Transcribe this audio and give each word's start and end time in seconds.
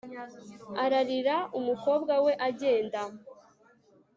ararira 0.83 1.35
umukobwa 1.59 2.13
we 2.25 2.33
agenda 2.47 3.01